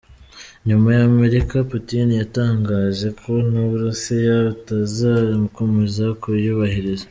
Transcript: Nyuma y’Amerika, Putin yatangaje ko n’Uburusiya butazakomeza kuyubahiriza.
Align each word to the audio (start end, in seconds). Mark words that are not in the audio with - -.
Nyuma 0.67 0.89
y’Amerika, 0.99 1.55
Putin 1.71 2.07
yatangaje 2.21 3.07
ko 3.21 3.31
n’Uburusiya 3.51 4.35
butazakomeza 4.47 6.05
kuyubahiriza. 6.21 7.05